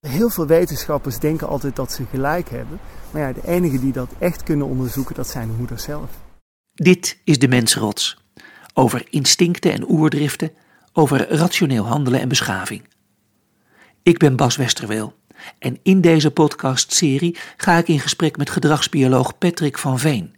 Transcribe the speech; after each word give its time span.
Heel 0.00 0.30
veel 0.30 0.46
wetenschappers 0.46 1.18
denken 1.18 1.48
altijd 1.48 1.76
dat 1.76 1.92
ze 1.92 2.04
gelijk 2.10 2.50
hebben. 2.50 2.78
Maar 3.10 3.22
ja, 3.22 3.32
de 3.32 3.48
enigen 3.48 3.80
die 3.80 3.92
dat 3.92 4.10
echt 4.18 4.42
kunnen 4.42 4.66
onderzoeken, 4.66 5.14
dat 5.14 5.28
zijn 5.28 5.48
de 5.48 5.54
moeders 5.58 5.82
zelf. 5.82 6.10
Dit 6.72 7.18
is 7.24 7.38
de 7.38 7.48
mensrots. 7.48 8.22
Over 8.74 9.06
instincten 9.10 9.72
en 9.72 9.90
oerdriften, 9.90 10.50
over 10.92 11.28
rationeel 11.28 11.86
handelen 11.86 12.20
en 12.20 12.28
beschaving. 12.28 12.82
Ik 14.02 14.18
ben 14.18 14.36
Bas 14.36 14.56
Westerweel 14.56 15.14
en 15.58 15.78
in 15.82 16.00
deze 16.00 16.30
podcastserie 16.30 17.36
ga 17.56 17.76
ik 17.78 17.88
in 17.88 18.00
gesprek 18.00 18.36
met 18.36 18.50
gedragsbioloog 18.50 19.38
Patrick 19.38 19.78
van 19.78 19.98
Veen, 19.98 20.36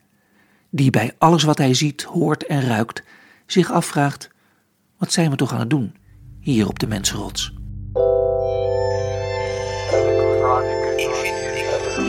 die 0.71 0.91
bij 0.91 1.15
alles 1.19 1.43
wat 1.43 1.59
hij 1.59 1.75
ziet, 1.75 2.03
hoort 2.03 2.47
en 2.47 2.63
ruikt 2.63 3.03
zich 3.47 3.71
afvraagt: 3.71 4.31
wat 4.99 5.13
zijn 5.13 5.31
we 5.31 5.37
toch 5.37 5.53
aan 5.53 5.61
het 5.61 5.71
doen 5.71 5.95
hier 6.41 6.69
op 6.69 6.79
de 6.79 6.87
mensrots? 6.87 7.56
Er 11.97 12.03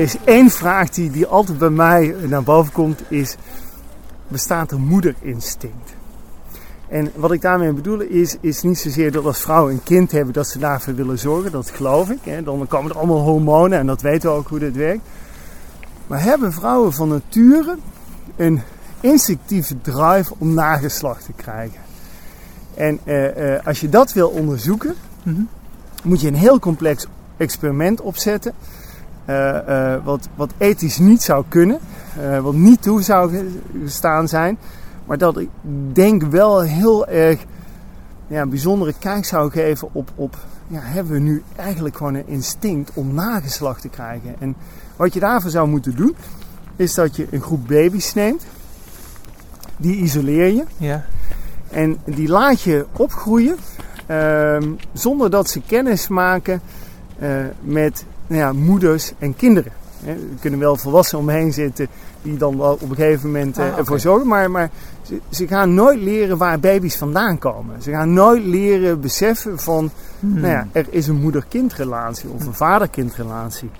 is 0.00 0.16
één 0.24 0.50
vraag 0.50 0.90
die, 0.90 1.10
die 1.10 1.26
altijd 1.26 1.58
bij 1.58 1.70
mij 1.70 2.14
naar 2.26 2.42
boven 2.42 2.72
komt, 2.72 3.02
is 3.08 3.36
bestaat 4.28 4.70
er 4.70 4.80
moederinstinct? 4.80 5.94
En 6.88 7.12
wat 7.14 7.32
ik 7.32 7.40
daarmee 7.40 7.72
bedoel 7.72 8.00
is, 8.00 8.36
is 8.40 8.62
niet 8.62 8.78
zozeer 8.78 9.12
dat 9.12 9.24
als 9.24 9.40
vrouwen 9.40 9.72
een 9.72 9.82
kind 9.82 10.12
hebben 10.12 10.32
dat 10.32 10.48
ze 10.48 10.58
daarvoor 10.58 10.94
willen 10.94 11.18
zorgen, 11.18 11.52
dat 11.52 11.70
geloof 11.70 12.10
ik. 12.10 12.18
Hè. 12.22 12.42
Dan 12.42 12.66
komen 12.68 12.90
er 12.90 12.96
allemaal 12.96 13.20
hormonen 13.20 13.78
en 13.78 13.86
dat 13.86 14.02
weten 14.02 14.30
we 14.30 14.36
ook 14.36 14.48
hoe 14.48 14.58
dit 14.58 14.76
werkt. 14.76 15.02
Maar 16.06 16.22
hebben 16.22 16.52
vrouwen 16.52 16.92
van 16.92 17.08
nature 17.08 17.76
een 18.36 18.60
instinctieve 19.00 19.80
drive 19.80 20.34
om 20.38 20.54
nageslacht 20.54 21.24
te 21.24 21.32
krijgen? 21.32 21.80
En 22.74 22.98
uh, 23.04 23.36
uh, 23.36 23.66
als 23.66 23.80
je 23.80 23.88
dat 23.88 24.12
wil 24.12 24.28
onderzoeken, 24.28 24.94
mm 25.22 25.34
-hmm. 25.34 25.48
moet 26.02 26.20
je 26.20 26.28
een 26.28 26.34
heel 26.34 26.58
complex 26.58 27.06
experiment 27.36 28.00
opzetten. 28.00 28.52
Uh, 29.28 30.04
wat, 30.04 30.28
wat 30.34 30.52
ethisch 30.58 30.98
niet 30.98 31.22
zou 31.22 31.44
kunnen, 31.48 31.78
wat 32.42 32.54
niet 32.54 32.82
toe 32.82 33.02
zou 33.02 33.48
staan 33.84 34.28
zijn, 34.28 34.58
maar 35.04 35.18
dat 35.18 35.38
ik 35.38 35.48
denk 35.92 36.22
wel 36.22 36.60
heel 36.60 37.06
erg 37.06 37.44
ja, 38.26 38.46
bijzondere 38.46 38.94
kijk 38.98 39.24
zou 39.24 39.50
geven 39.50 39.88
op, 39.92 40.12
op 40.14 40.36
ja, 40.66 40.80
hebben 40.80 41.12
we 41.12 41.18
nu 41.18 41.42
eigenlijk 41.56 41.96
gewoon 41.96 42.14
een 42.14 42.26
instinct 42.26 42.90
om 42.94 43.14
nageslacht 43.14 43.80
te 43.80 43.88
krijgen. 43.88 44.34
En 44.38 44.56
wat 44.96 45.14
je 45.14 45.20
daarvoor 45.20 45.50
zou 45.50 45.68
moeten 45.68 45.96
doen, 45.96 46.16
is 46.76 46.94
dat 46.94 47.16
je 47.16 47.26
een 47.30 47.40
groep 47.40 47.66
baby's 47.66 48.14
neemt, 48.14 48.44
die 49.76 49.96
isoleer 49.96 50.46
je. 50.46 50.64
Ja. 50.76 51.04
En 51.70 51.98
die 52.04 52.28
laat 52.28 52.60
je 52.60 52.86
opgroeien 52.92 53.56
uh, 54.10 54.56
zonder 54.92 55.30
dat 55.30 55.50
ze 55.50 55.60
kennis 55.66 56.08
maken 56.08 56.60
uh, 57.22 57.28
met 57.60 58.04
nou 58.26 58.40
ja, 58.40 58.52
moeders 58.52 59.12
en 59.18 59.36
kinderen. 59.36 59.72
Er 60.06 60.16
kunnen 60.40 60.60
wel 60.60 60.76
volwassenen 60.76 61.24
omheen 61.24 61.52
zitten 61.52 61.88
die 62.22 62.36
dan 62.36 62.58
wel 62.58 62.72
op 62.72 62.90
een 62.90 62.96
gegeven 62.96 63.26
moment 63.26 63.58
uh, 63.58 63.64
ah, 63.64 63.68
okay. 63.68 63.78
ervoor 63.78 64.00
zorgen. 64.00 64.28
Maar, 64.28 64.50
maar 64.50 64.70
ze, 65.02 65.20
ze, 65.30 65.46
gaan 65.46 65.74
nooit 65.74 66.00
leren 66.00 66.36
waar 66.38 66.60
baby's 66.60 66.96
vandaan 66.96 67.38
komen. 67.38 67.82
Ze 67.82 67.90
gaan 67.90 68.12
nooit 68.12 68.44
leren 68.44 69.00
beseffen 69.00 69.58
van, 69.58 69.90
hmm. 70.20 70.40
nou 70.40 70.52
ja, 70.52 70.66
er 70.72 70.86
is 70.90 71.08
een 71.08 71.20
moeder-kindrelatie 71.20 72.30
of 72.30 72.46
een 72.46 72.54
vader-kindrelatie. 72.54 73.70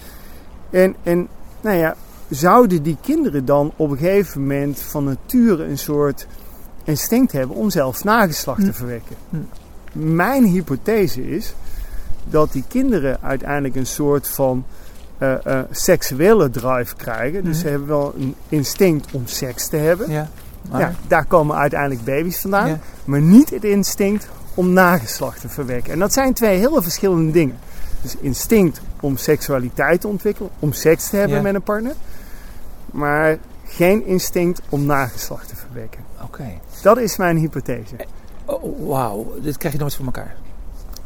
En, 0.70 0.94
en 1.02 1.28
nou 1.60 1.76
ja, 1.76 1.94
zouden 2.34 2.82
die 2.82 2.96
kinderen 3.00 3.44
dan 3.44 3.72
op 3.76 3.90
een 3.90 3.96
gegeven 3.96 4.40
moment 4.40 4.80
van 4.80 5.04
nature 5.04 5.64
een 5.64 5.78
soort 5.78 6.26
instinct 6.84 7.32
hebben 7.32 7.56
om 7.56 7.70
zelf 7.70 8.04
nageslacht 8.04 8.58
te 8.60 8.64
Hmm. 8.64 8.74
verwekken? 8.74 9.16
Mijn 9.92 10.44
hypothese 10.44 11.30
is 11.30 11.54
dat 12.24 12.52
die 12.52 12.64
kinderen 12.68 13.18
uiteindelijk 13.22 13.74
een 13.76 13.86
soort 13.86 14.28
van 14.28 14.64
uh, 15.18 15.34
uh, 15.46 15.60
seksuele 15.70 16.50
drive 16.50 16.96
krijgen. 16.96 17.44
Dus 17.44 17.58
ze 17.58 17.68
hebben 17.68 17.88
wel 17.88 18.14
een 18.18 18.34
instinct 18.48 19.12
om 19.12 19.22
seks 19.26 19.68
te 19.68 19.76
hebben. 19.76 20.10
Ja, 20.10 20.28
ja 20.72 20.94
daar 21.06 21.24
komen 21.24 21.56
uiteindelijk 21.56 22.04
baby's 22.04 22.38
vandaan. 22.40 22.68
Ja. 22.68 22.78
Maar 23.04 23.20
niet 23.20 23.50
het 23.50 23.64
instinct 23.64 24.28
om 24.54 24.72
nageslacht 24.72 25.40
te 25.40 25.48
verwekken. 25.48 25.92
En 25.92 25.98
dat 25.98 26.12
zijn 26.12 26.32
twee 26.32 26.58
hele 26.58 26.82
verschillende 26.82 27.32
dingen. 27.32 27.56
Dus 28.02 28.16
instinct 28.20 28.80
om 29.00 29.16
seksualiteit 29.16 30.00
te 30.00 30.08
ontwikkelen, 30.08 30.50
om 30.58 30.72
seks 30.72 31.08
te 31.08 31.16
hebben 31.16 31.36
Ja. 31.36 31.42
met 31.42 31.54
een 31.54 31.62
partner. 31.62 31.94
Maar 32.92 33.38
geen 33.66 34.06
instinct 34.06 34.60
om 34.68 34.86
nageslacht 34.86 35.48
te 35.48 35.56
verwekken. 35.56 36.00
Oké. 36.22 36.44
Dat 36.82 36.98
is 36.98 37.16
mijn 37.16 37.36
hypothese. 37.36 37.94
Oh, 38.44 38.88
Wauw, 38.88 39.34
dit 39.42 39.56
krijg 39.56 39.74
je 39.74 39.80
nooit 39.80 39.94
voor 39.94 40.04
elkaar. 40.04 40.34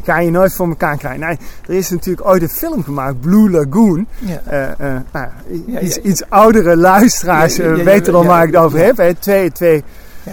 Ga 0.03 0.19
je 0.19 0.31
nooit 0.31 0.53
voor 0.53 0.69
elkaar 0.69 0.97
krijgen. 0.97 1.21
Nee, 1.21 1.39
er 1.67 1.75
is 1.75 1.91
natuurlijk 1.91 2.27
ooit 2.27 2.43
een 2.43 2.49
film 2.49 2.83
gemaakt, 2.83 3.21
Blue 3.21 3.51
Lagoon. 3.51 4.07
Ja. 4.19 4.41
Eh, 4.45 4.71
eh, 4.71 5.01
nou, 5.13 5.29
Ja, 5.67 5.81
iets, 5.81 5.95
ja. 5.95 6.03
iets 6.03 6.23
oudere 6.29 6.77
luisteraars 6.77 7.59
eh, 7.59 7.75
weten 7.75 8.13
dan 8.13 8.27
waar 8.27 8.47
ik 8.47 8.55
het 8.55 8.63
over 8.63 8.79
heb. 8.79 8.97
Hè. 8.97 9.15
Twee, 9.15 9.53
twee 9.53 9.85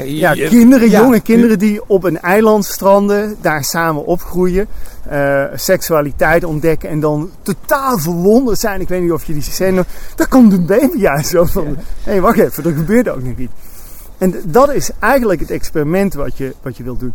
ja, 0.03 0.33
kinderen, 0.33 0.89
ja. 0.89 1.01
jonge 1.01 1.19
kinderen 1.19 1.59
die 1.59 1.81
op 1.87 2.03
een 2.03 2.19
eiland 2.19 2.65
stranden, 2.65 3.37
daar 3.41 3.63
samen 3.63 4.05
opgroeien, 4.05 4.67
eh, 5.09 5.43
seksualiteit 5.55 6.43
ontdekken 6.43 6.89
en 6.89 6.99
dan 6.99 7.29
totaal 7.41 7.97
verwonderd 7.97 8.59
zijn. 8.59 8.81
Ik 8.81 8.87
weet 8.87 9.01
niet 9.01 9.11
of 9.11 9.23
je 9.25 9.33
die 9.33 9.41
scène 9.41 9.71
nog... 9.71 9.85
Daar 10.15 10.27
komt 10.27 10.53
een 10.53 10.65
baby 10.65 11.07
uit. 11.07 11.27
Zo 11.27 11.45
van, 11.45 11.65
hé, 11.65 12.11
hey, 12.11 12.21
wacht 12.21 12.37
even, 12.39 12.63
er 12.65 12.73
gebeurt 12.75 13.09
ook 13.09 13.23
nog 13.23 13.37
iets. 13.37 13.51
En 14.17 14.35
dat 14.45 14.73
is 14.73 14.89
eigenlijk 14.99 15.39
het 15.39 15.51
experiment 15.51 16.13
wat 16.13 16.37
je, 16.37 16.53
wat 16.61 16.77
je 16.77 16.83
wilt 16.83 16.99
doen. 16.99 17.13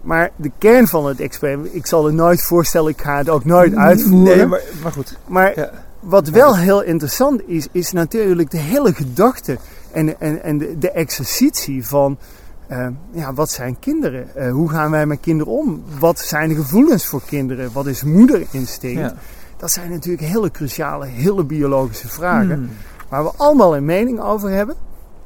Maar 0.00 0.30
de 0.36 0.50
kern 0.58 0.88
van 0.88 1.06
het 1.06 1.20
experiment, 1.20 1.74
ik 1.74 1.86
zal 1.86 2.04
het 2.04 2.14
nooit 2.14 2.42
voorstellen, 2.42 2.90
ik 2.90 3.00
ga 3.00 3.16
het 3.16 3.28
ook 3.28 3.44
nooit 3.44 3.74
uitvoeren. 3.74 4.36
Nee, 4.36 4.46
maar, 4.46 4.60
maar 4.82 4.92
goed. 4.92 5.18
Maar 5.26 5.52
Ja. 5.56 5.70
wat 6.00 6.28
wel 6.28 6.56
heel 6.56 6.82
interessant 6.82 7.42
is, 7.46 7.66
is 7.72 7.92
natuurlijk 7.92 8.50
de 8.50 8.58
hele 8.58 8.94
gedachte 8.94 9.58
en, 9.98 10.20
en, 10.20 10.42
en 10.42 10.58
de, 10.58 10.78
de 10.78 10.90
exercitie 10.90 11.86
van 11.86 12.18
eh, 12.66 12.86
ja, 13.10 13.34
wat 13.34 13.50
zijn 13.50 13.78
kinderen? 13.78 14.36
Eh, 14.36 14.50
hoe 14.52 14.70
gaan 14.70 14.90
wij 14.90 15.06
met 15.06 15.20
kinderen 15.20 15.52
om? 15.52 15.82
Wat 15.98 16.18
zijn 16.18 16.48
de 16.48 16.54
gevoelens 16.54 17.06
voor 17.06 17.22
kinderen? 17.26 17.70
Wat 17.72 17.86
is 17.86 18.02
moederinstinct? 18.02 19.00
Ja. 19.00 19.14
Dat 19.56 19.70
zijn 19.70 19.90
natuurlijk 19.90 20.26
hele 20.28 20.50
cruciale, 20.50 21.06
hele 21.06 21.44
biologische 21.44 22.08
vragen. 22.08 22.54
Hmm. 22.56 22.68
Waar 23.08 23.24
we 23.24 23.30
allemaal 23.36 23.76
een 23.76 23.84
mening 23.84 24.20
over 24.20 24.50
hebben, 24.50 24.74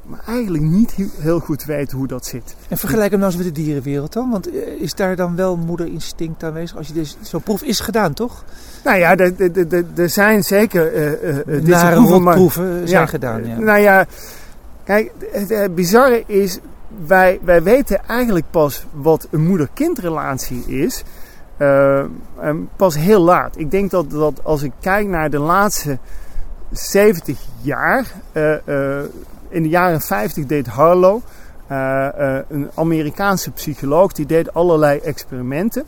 maar 0.03 0.19
eigenlijk 0.27 0.63
niet 0.63 0.95
he- 0.95 1.09
heel 1.19 1.39
goed 1.39 1.65
weten 1.65 1.97
hoe 1.97 2.07
dat 2.07 2.25
zit. 2.25 2.55
En 2.67 2.77
vergelijk 2.77 3.11
hem 3.11 3.19
nou 3.19 3.31
eens 3.33 3.43
met 3.43 3.55
de 3.55 3.61
dierenwereld 3.61 4.13
dan. 4.13 4.29
Want 4.29 4.49
eh, 4.49 4.67
is 4.81 4.93
daar 4.95 5.15
dan 5.15 5.35
wel 5.35 5.55
moederinstinct 5.57 6.43
aanwezig? 6.43 6.77
Als 6.77 6.87
je 6.87 6.93
dus, 6.93 7.17
zo'n 7.21 7.41
proef 7.41 7.61
is 7.61 7.79
gedaan, 7.79 8.13
toch? 8.13 8.43
Nou 8.83 8.97
ja, 8.97 9.15
er- 9.17 10.09
zijn 10.09 10.43
zeker 10.43 10.93
eh, 10.93 11.35
deze 11.45 11.61
Nare 11.61 11.95
proeven, 11.95 12.23
maar- 12.23 12.37
zijn 12.87 13.01
Ja, 13.01 13.05
gedaan. 13.05 13.45
Ja. 13.45 13.59
Nou 13.59 13.79
ja, 13.79 14.05
kijk, 14.83 15.11
het, 15.31 15.49
het 15.49 15.75
bizarre 15.75 16.23
is, 16.25 16.59
wij, 17.05 17.39
wij 17.43 17.63
weten 17.63 18.05
eigenlijk 18.07 18.45
pas 18.49 18.85
wat 18.91 19.27
een 19.31 19.47
moeder-kindrelatie 19.47 20.65
is, 20.65 21.03
eh, 21.57 22.05
pas 22.75 22.95
heel 22.95 23.21
laat. 23.21 23.57
Ik 23.57 23.71
denk 23.71 23.91
dat, 23.91 24.11
dat 24.11 24.43
als 24.43 24.63
ik 24.63 24.71
kijk 24.79 25.07
naar 25.07 25.29
de 25.29 25.39
laatste 25.39 25.97
70 26.71 27.39
jaar, 27.61 28.11
eh, 28.31 28.67
eh, 28.67 29.05
in 29.49 29.63
de 29.63 29.69
jaren 29.69 30.01
50 30.01 30.45
deed 30.45 30.67
Harlow, 30.67 31.21
eh, 31.67 32.37
eh, 32.37 32.43
een 32.49 32.71
Amerikaanse 32.75 33.51
psycholoog, 33.51 34.11
die 34.11 34.25
deed 34.25 34.53
allerlei 34.53 34.99
experimenten 34.99 35.85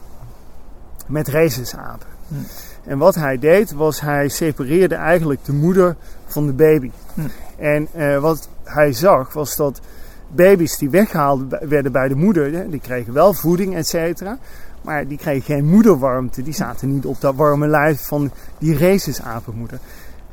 met 1.07 1.27
rhesusapen. 1.27 2.07
Hm. 2.27 2.35
En 2.85 2.97
wat 2.97 3.15
hij 3.15 3.39
deed, 3.39 3.73
was 3.73 4.01
hij 4.01 4.29
separeerde 4.29 4.95
eigenlijk 4.95 5.45
de 5.45 5.53
moeder 5.53 5.95
van 6.25 6.45
de 6.45 6.53
baby. 6.53 6.91
Hm. 7.13 7.21
En 7.57 7.87
eh, 7.91 8.17
wat 8.17 8.49
hij 8.63 8.93
zag, 8.93 9.33
was 9.33 9.55
dat 9.55 9.81
baby's 10.27 10.77
die 10.77 10.89
weggehaald 10.89 11.41
werden 11.61 11.91
bij 11.91 12.07
de 12.07 12.15
moeder, 12.15 12.69
die 12.69 12.79
kregen 12.79 13.13
wel 13.13 13.33
voeding, 13.33 13.75
et 13.75 13.87
cetera. 13.87 14.37
Maar 14.81 15.07
die 15.07 15.17
kregen 15.17 15.55
geen 15.55 15.65
moederwarmte. 15.65 16.43
Die 16.43 16.53
zaten 16.53 16.93
niet 16.93 17.05
op 17.05 17.21
dat 17.21 17.35
warme 17.35 17.67
lijf 17.67 18.07
van 18.07 18.31
die 18.57 18.75
rhesusapenmoeder. 18.77 19.79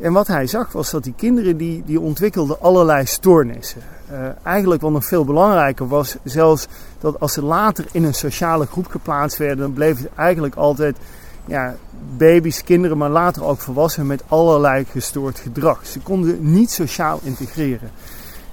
En 0.00 0.12
wat 0.12 0.26
hij 0.26 0.46
zag 0.46 0.72
was 0.72 0.90
dat 0.90 1.04
die 1.04 1.14
kinderen 1.16 1.56
die, 1.56 1.82
die 1.87 2.00
ontwikkelden 2.00 2.60
allerlei 2.60 3.06
stoornissen. 3.06 3.81
Eh, 4.10 4.19
eigenlijk 4.43 4.82
wat 4.82 4.90
nog 4.93 5.04
veel 5.04 5.25
belangrijker 5.25 5.88
was, 5.88 6.16
zelfs 6.25 6.66
dat 7.00 7.20
als 7.20 7.32
ze 7.32 7.43
later 7.43 7.84
in 7.93 8.04
een 8.04 8.14
sociale 8.14 8.66
groep 8.66 8.87
geplaatst 8.87 9.38
werden, 9.38 9.58
dan 9.58 9.72
bleef 9.72 9.99
het 9.99 10.08
eigenlijk 10.14 10.54
altijd 10.54 10.96
ja, 11.44 11.76
baby's, 12.16 12.64
kinderen, 12.64 12.98
maar 12.98 13.10
later 13.10 13.44
ook 13.44 13.60
volwassenen 13.60 14.06
met 14.06 14.22
allerlei 14.28 14.84
gestoord 14.84 15.38
gedrag. 15.38 15.86
Ze 15.86 16.00
konden 16.00 16.52
niet 16.52 16.70
sociaal 16.70 17.20
integreren. 17.22 17.90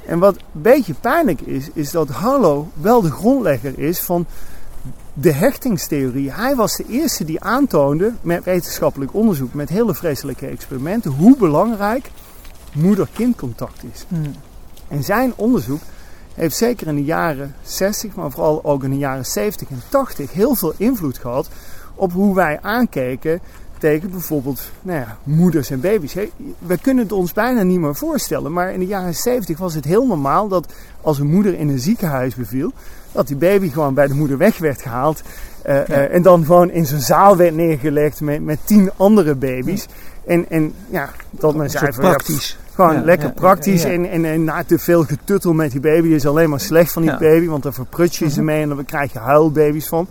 En 0.06 0.20
wat 0.20 0.36
een 0.36 0.62
beetje 0.62 0.94
pijnlijk 0.94 1.42
is, 1.42 1.70
is 1.74 1.92
dat 1.92 2.10
Harlow 2.10 2.66
wel 2.74 3.02
de 3.02 3.12
grondlegger 3.12 3.80
is 3.80 4.00
van 4.00 4.26
de 5.14 5.32
hechtingstheorie. 5.32 6.32
Hij 6.32 6.56
was 6.56 6.76
de 6.76 6.86
eerste 6.90 7.26
die 7.26 7.42
aantoonde 7.42 8.14
met 8.22 8.44
wetenschappelijk 8.44 9.14
onderzoek, 9.14 9.54
met 9.54 9.70
hele 9.70 9.96
vreselijke 9.96 10.48
experimenten, 10.48 11.12
hoe 11.12 11.38
belangrijk 11.38 12.12
moeder-kind 12.74 13.36
contact 13.36 13.84
is. 13.94 14.06
Hmm. 14.08 14.34
En 14.88 15.04
zijn 15.04 15.34
onderzoek 15.36 15.82
heeft 16.34 16.56
zeker 16.56 16.88
in 16.88 16.96
de 16.96 17.04
jaren 17.04 17.56
60, 17.62 18.16
maar 18.16 18.32
vooral 18.32 18.64
ook 18.64 18.84
in 18.84 18.90
de 18.90 18.98
jaren 18.98 19.26
70 19.26 19.70
en 19.70 19.82
80 19.90 20.34
heel 20.34 20.56
veel 20.56 20.74
invloed 20.78 21.18
gehad 21.18 21.50
op 22.00 22.12
hoe 22.12 22.36
wij 22.36 22.60
aankeken 22.62 23.40
tegen 23.78 24.10
bijvoorbeeld 24.10 24.72
nou 24.82 25.00
ja, 25.00 25.18
moeders 25.24 25.70
en 25.70 25.82
baby's. 25.82 26.16
We 26.60 26.78
kunnen 26.82 27.04
het 27.04 27.12
ons 27.12 27.34
bijna 27.34 27.64
niet 27.64 27.80
meer 27.80 27.96
voorstellen, 27.96 28.54
maar 28.54 28.74
in 28.74 28.80
de 28.80 28.86
jaren 28.86 29.16
70 29.16 29.58
was 29.58 29.74
het 29.74 29.86
heel 29.86 30.08
normaal 30.08 30.48
dat 30.48 30.74
als 31.02 31.20
een 31.20 31.30
moeder 31.30 31.54
in 31.54 31.70
een 31.70 31.80
ziekenhuis 31.80 32.36
beviel, 32.36 32.72
dat 33.12 33.28
die 33.28 33.36
baby 33.36 33.70
gewoon 33.70 33.94
bij 33.94 34.08
de 34.08 34.14
moeder 34.14 34.38
weg 34.38 34.58
werd 34.58 34.82
gehaald 34.82 35.22
uh, 35.68 35.76
uh, 35.76 36.14
en 36.14 36.22
dan 36.22 36.46
gewoon 36.46 36.72
in 36.72 36.86
zijn 36.86 37.02
zaal 37.02 37.38
werd 37.38 37.56
neergelegd 37.56 38.22
met, 38.22 38.44
met 38.44 38.60
tien 38.64 38.92
andere 38.98 39.36
baby's. 39.36 39.88
En, 40.26 40.50
en 40.50 40.74
ja, 40.90 41.10
dat 41.30 41.56
men 41.56 41.70
zei 41.70 41.94
van 41.94 42.04
praktisch. 42.04 42.58
Ja, 42.60 42.74
gewoon 42.74 43.04
lekker 43.04 43.32
praktisch. 43.32 43.84
En, 43.84 44.10
en, 44.10 44.26
en 44.26 44.44
na 44.44 44.64
te 44.64 44.80
veel 44.80 45.04
getuttel 45.04 45.54
met 45.54 45.72
die 45.72 45.80
baby 45.80 46.08
is 46.08 46.26
alleen 46.26 46.50
maar 46.50 46.60
slecht 46.60 46.92
van 46.92 47.02
die 47.02 47.18
baby. 47.18 47.48
Want 47.48 47.64
dan 47.64 47.74
verprut 47.74 48.16
je 48.16 48.30
ze 48.30 48.42
mee 48.42 48.62
en 48.62 48.70
dan 48.70 48.86
krijg 48.86 49.14
je 49.14 49.20
huilbaby's 49.20 49.88
van. 49.88 50.08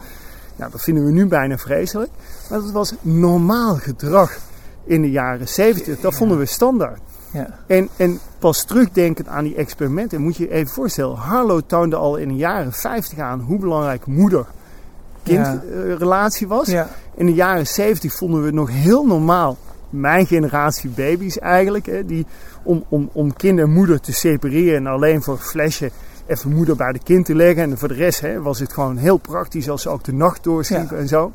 Nou, 0.58 0.70
dat 0.70 0.82
vinden 0.82 1.04
we 1.04 1.10
nu 1.10 1.26
bijna 1.26 1.58
vreselijk. 1.58 2.10
Maar 2.50 2.60
dat 2.60 2.70
was 2.70 2.92
normaal 3.00 3.74
gedrag 3.74 4.36
in 4.84 5.02
de 5.02 5.10
jaren 5.10 5.48
70. 5.48 6.00
Dat 6.00 6.14
vonden 6.14 6.38
we 6.38 6.46
standaard. 6.46 7.00
Ja. 7.30 7.58
En, 7.66 7.88
en 7.96 8.18
pas 8.38 8.64
terugdenkend 8.64 9.28
aan 9.28 9.44
die 9.44 9.54
experimenten, 9.54 10.20
moet 10.20 10.36
je 10.36 10.42
je 10.42 10.50
even 10.52 10.72
voorstellen. 10.72 11.16
Harlow 11.16 11.60
toonde 11.66 11.96
al 11.96 12.16
in 12.16 12.28
de 12.28 12.36
jaren 12.36 12.72
50 12.72 13.18
aan 13.18 13.40
hoe 13.40 13.58
belangrijk 13.58 14.06
moeder-kindrelatie 14.06 16.48
Ja. 16.48 16.54
was. 16.54 16.66
Ja. 16.66 16.88
In 17.14 17.26
de 17.26 17.34
jaren 17.34 17.66
70 17.66 18.12
vonden 18.12 18.40
we 18.40 18.46
het 18.46 18.54
nog 18.54 18.70
heel 18.70 19.06
normaal. 19.06 19.56
Mijn 19.90 20.26
generatie 20.26 20.90
baby's 20.90 21.38
eigenlijk, 21.38 21.86
hè, 21.86 22.04
die, 22.04 22.26
om, 22.62 22.84
om, 22.88 23.10
om 23.12 23.32
kind 23.32 23.58
en 23.58 23.70
moeder 23.70 24.00
te 24.00 24.12
separeren 24.12 24.76
en 24.76 24.86
alleen 24.86 25.22
voor 25.22 25.34
een 25.34 25.40
flesje 25.40 25.90
even 26.28 26.52
moeder 26.52 26.76
bij 26.76 26.92
de 26.92 27.00
kind 27.04 27.24
te 27.24 27.34
leggen. 27.34 27.62
En 27.62 27.78
voor 27.78 27.88
de 27.88 27.94
rest 27.94 28.20
hè, 28.20 28.42
was 28.42 28.58
het 28.58 28.72
gewoon 28.72 28.96
heel 28.96 29.16
praktisch 29.16 29.68
als 29.70 29.82
ze 29.82 29.88
ook 29.88 30.04
de 30.04 30.12
nacht 30.12 30.44
doorsliepen 30.44 30.98
en 30.98 31.08
zo. 31.08 31.32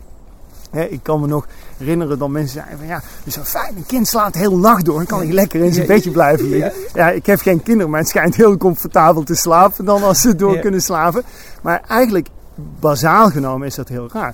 Hè, 0.71 0.83
ik 0.83 0.99
kan 1.03 1.19
me 1.21 1.27
nog 1.27 1.47
herinneren 1.77 2.19
dat 2.19 2.29
mensen 2.29 2.53
zeiden 2.53 2.77
van 2.77 2.87
ja, 2.87 3.01
is 3.23 3.33
zo 3.33 3.41
fijn, 3.43 3.75
een 3.77 3.85
kind 3.85 4.07
slaapt 4.07 4.35
heel 4.35 4.57
nacht 4.57 4.85
door 4.85 4.99
en 4.99 5.05
kan 5.05 5.19
hij 5.19 5.31
lekker 5.31 5.61
in 5.63 5.73
zijn 5.73 5.87
Ja, 5.87 5.93
bedje 5.93 6.11
blijven 6.11 6.49
liggen. 6.49 6.71
Ja, 6.93 7.09
ik 7.09 7.25
heb 7.25 7.39
geen 7.39 7.63
kinderen, 7.63 7.89
maar 7.91 7.99
het 7.99 8.09
schijnt 8.09 8.35
heel 8.35 8.57
comfortabel 8.57 9.23
te 9.23 9.35
slapen 9.35 9.85
dan 9.85 10.03
als 10.03 10.21
ze 10.21 10.35
door 10.35 10.53
Ja. 10.55 10.61
kunnen 10.61 10.81
slapen. 10.81 11.23
Maar 11.61 11.81
eigenlijk, 11.87 12.27
bazaal 12.79 13.29
genomen, 13.29 13.67
is 13.67 13.75
dat 13.75 13.87
heel 13.87 14.09
raar. 14.13 14.33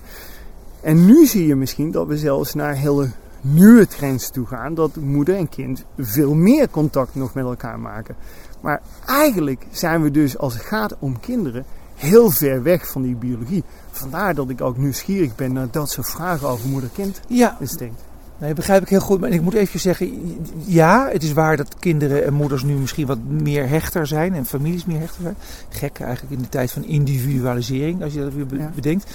En 0.81 1.05
nu 1.05 1.25
zie 1.25 1.47
je 1.47 1.55
misschien 1.55 1.91
dat 1.91 2.07
we 2.07 2.17
zelfs 2.17 2.53
naar 2.53 2.75
hele 2.75 3.09
nieuwe 3.41 3.87
trends 3.87 4.29
toe 4.29 4.45
gaan. 4.45 4.73
Dat 4.73 4.95
moeder 4.95 5.35
en 5.35 5.49
kind 5.49 5.83
veel 5.97 6.33
meer 6.33 6.69
contact 6.69 7.15
nog 7.15 7.33
met 7.33 7.45
elkaar 7.45 7.79
maken. 7.79 8.15
Maar 8.61 8.81
eigenlijk 9.05 9.65
zijn 9.71 10.01
we 10.01 10.11
dus, 10.11 10.37
als 10.37 10.53
het 10.53 10.63
gaat 10.63 10.95
om 10.99 11.19
kinderen, 11.19 11.65
heel 11.95 12.29
ver 12.29 12.63
weg 12.63 12.87
van 12.87 13.01
die 13.01 13.15
biologie. 13.15 13.63
Vandaar 13.91 14.35
dat 14.35 14.49
ik 14.49 14.61
ook 14.61 14.77
nieuwsgierig 14.77 15.35
ben 15.35 15.53
naar 15.53 15.67
dat 15.71 15.89
soort 15.89 16.09
vragen 16.09 16.47
over 16.47 16.67
moeder-kind 16.69 17.19
Ja, 17.27 17.57
instinct. 17.59 18.01
nee, 18.37 18.53
begrijp 18.53 18.81
ik 18.81 18.89
heel 18.89 18.99
goed. 18.99 19.19
Maar 19.19 19.29
ik 19.29 19.41
moet 19.41 19.53
even 19.53 19.79
zeggen, 19.79 20.37
ja, 20.65 21.09
het 21.11 21.23
is 21.23 21.33
waar 21.33 21.57
dat 21.57 21.75
kinderen 21.79 22.25
en 22.25 22.33
moeders 22.33 22.63
nu 22.63 22.73
misschien 22.73 23.07
wat 23.07 23.23
meer 23.23 23.69
hechter 23.69 24.07
zijn 24.07 24.33
en 24.33 24.45
families 24.45 24.85
meer 24.85 24.99
hechter 24.99 25.21
zijn. 25.21 25.35
Gek 25.69 25.99
eigenlijk 25.99 26.33
in 26.35 26.41
de 26.41 26.49
tijd 26.49 26.71
van 26.71 26.83
individualisering, 26.85 28.03
als 28.03 28.13
je 28.13 28.19
dat 28.19 28.33
weer 28.33 28.45
Ja. 28.59 28.71
bedenkt. 28.75 29.11